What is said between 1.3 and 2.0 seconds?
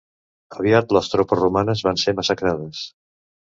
romanes